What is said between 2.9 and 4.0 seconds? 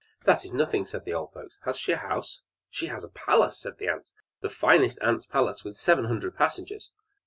a palace!" said the